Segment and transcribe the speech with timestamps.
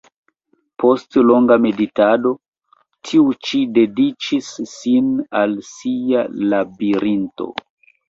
[0.83, 2.31] Post longa meditado,
[3.11, 7.53] tiu ĉi dediĉis sin al sia "Labirinto".